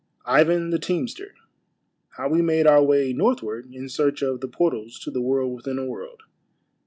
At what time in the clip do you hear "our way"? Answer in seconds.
2.65-3.13